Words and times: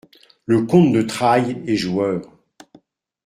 Le 0.47 0.63
comte 0.65 0.91
de 0.93 1.03
Trailles 1.03 1.61
est 1.67 1.75
joueur. 1.75 2.21